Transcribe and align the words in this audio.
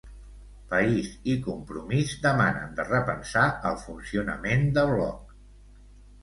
País 0.69 1.09
i 1.33 1.35
Compromís 1.47 2.13
demanen 2.23 2.71
de 2.79 2.87
repensar 2.87 3.45
el 3.73 3.79
funcionament 3.83 4.67
de 4.79 4.87
Bloc. 4.95 5.37